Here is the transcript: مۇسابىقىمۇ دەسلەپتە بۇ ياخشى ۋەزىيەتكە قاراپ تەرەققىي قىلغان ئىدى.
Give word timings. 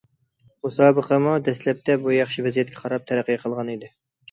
مۇسابىقىمۇ 0.67 1.35
دەسلەپتە 1.49 1.99
بۇ 2.07 2.17
ياخشى 2.17 2.47
ۋەزىيەتكە 2.49 2.83
قاراپ 2.83 3.09
تەرەققىي 3.13 3.41
قىلغان 3.47 3.73
ئىدى. 3.79 3.95